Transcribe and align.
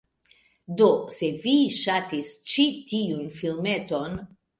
Do, 0.77 0.85
se 1.15 1.27
vi 1.43 1.53
ŝatis 1.81 2.31
ĉi 2.53 2.65
tiun 2.93 3.29
filmeton 3.37 4.17